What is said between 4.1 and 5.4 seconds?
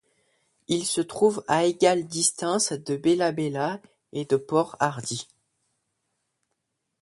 et de Port Hardy.